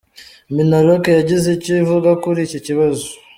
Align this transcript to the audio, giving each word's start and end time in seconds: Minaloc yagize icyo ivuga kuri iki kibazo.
Minaloc 0.55 1.03
yagize 1.17 1.47
icyo 1.57 1.73
ivuga 1.83 2.09
kuri 2.23 2.39
iki 2.47 2.59
kibazo. 2.65 3.07